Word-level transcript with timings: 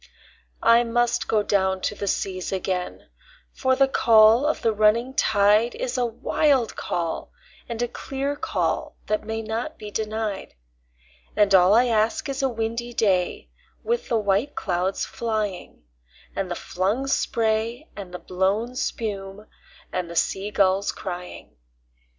I 0.63 0.83
must 0.83 1.27
down 1.29 1.47
go 1.75 1.79
to 1.79 1.93
the 1.93 2.07
seas 2.07 2.51
again, 2.51 3.07
for 3.53 3.75
the 3.75 3.87
call 3.87 4.47
of 4.47 4.63
the 4.63 4.73
running 4.73 5.13
tide 5.13 5.75
Is 5.75 5.95
a 5.95 6.07
wild 6.07 6.75
call 6.75 7.31
and 7.69 7.79
a 7.83 7.87
clear 7.87 8.35
call 8.35 8.95
that 9.05 9.25
may 9.27 9.43
not 9.43 9.77
be 9.77 9.91
denied; 9.91 10.55
And 11.35 11.53
all 11.53 11.75
I 11.75 11.85
ask 11.85 12.27
is 12.29 12.41
a 12.41 12.49
windy 12.49 12.93
day 12.95 13.51
with 13.83 14.09
the 14.09 14.17
white 14.17 14.55
clouds 14.55 15.05
flying, 15.05 15.83
And 16.35 16.49
the 16.49 16.55
flung 16.55 17.05
spray 17.05 17.87
and 17.95 18.11
the 18.11 18.17
blown 18.17 18.75
spume, 18.75 19.45
and 19.93 20.09
the 20.09 20.15
sea 20.15 20.49
gulls 20.49 20.91
crying. 20.91 21.57